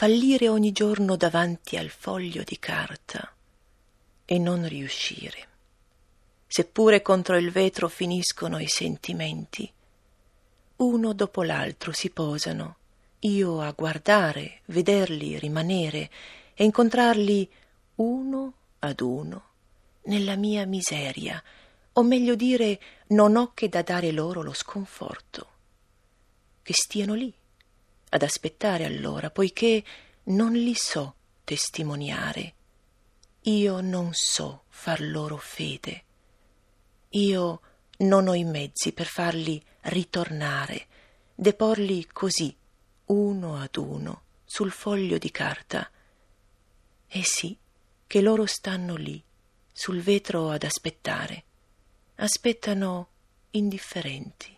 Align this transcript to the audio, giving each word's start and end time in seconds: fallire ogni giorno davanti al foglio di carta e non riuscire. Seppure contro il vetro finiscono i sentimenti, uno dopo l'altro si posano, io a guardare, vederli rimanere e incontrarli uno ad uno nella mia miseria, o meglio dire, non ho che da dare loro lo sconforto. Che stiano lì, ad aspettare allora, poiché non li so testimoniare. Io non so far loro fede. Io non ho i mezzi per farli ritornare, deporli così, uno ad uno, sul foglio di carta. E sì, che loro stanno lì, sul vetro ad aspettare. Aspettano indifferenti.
fallire 0.00 0.48
ogni 0.48 0.72
giorno 0.72 1.14
davanti 1.14 1.76
al 1.76 1.90
foglio 1.90 2.42
di 2.42 2.58
carta 2.58 3.34
e 4.24 4.38
non 4.38 4.66
riuscire. 4.66 5.48
Seppure 6.46 7.02
contro 7.02 7.36
il 7.36 7.50
vetro 7.50 7.86
finiscono 7.86 8.58
i 8.58 8.66
sentimenti, 8.66 9.70
uno 10.76 11.12
dopo 11.12 11.42
l'altro 11.42 11.92
si 11.92 12.08
posano, 12.08 12.76
io 13.18 13.60
a 13.60 13.70
guardare, 13.72 14.62
vederli 14.68 15.38
rimanere 15.38 16.08
e 16.54 16.64
incontrarli 16.64 17.46
uno 17.96 18.54
ad 18.78 19.02
uno 19.02 19.42
nella 20.04 20.36
mia 20.36 20.64
miseria, 20.64 21.44
o 21.92 22.02
meglio 22.02 22.36
dire, 22.36 22.80
non 23.08 23.36
ho 23.36 23.52
che 23.52 23.68
da 23.68 23.82
dare 23.82 24.12
loro 24.12 24.40
lo 24.40 24.54
sconforto. 24.54 25.46
Che 26.62 26.72
stiano 26.72 27.12
lì, 27.12 27.34
ad 28.10 28.22
aspettare 28.22 28.84
allora, 28.84 29.30
poiché 29.30 29.82
non 30.24 30.52
li 30.52 30.74
so 30.74 31.14
testimoniare. 31.44 32.54
Io 33.42 33.80
non 33.80 34.10
so 34.12 34.64
far 34.68 35.00
loro 35.00 35.36
fede. 35.36 36.04
Io 37.10 37.60
non 37.98 38.28
ho 38.28 38.34
i 38.34 38.44
mezzi 38.44 38.92
per 38.92 39.06
farli 39.06 39.62
ritornare, 39.82 40.86
deporli 41.34 42.06
così, 42.06 42.54
uno 43.06 43.56
ad 43.56 43.76
uno, 43.76 44.22
sul 44.44 44.70
foglio 44.70 45.18
di 45.18 45.30
carta. 45.30 45.90
E 47.08 47.22
sì, 47.24 47.56
che 48.06 48.20
loro 48.20 48.46
stanno 48.46 48.94
lì, 48.96 49.22
sul 49.72 50.00
vetro 50.00 50.50
ad 50.50 50.62
aspettare. 50.62 51.44
Aspettano 52.16 53.08
indifferenti. 53.52 54.56